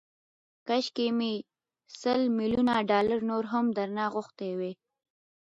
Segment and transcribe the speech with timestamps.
[0.67, 1.33] کاشکي مې
[2.01, 4.73] سل ميليونه ډالر نور هم درنه غوښتي وای.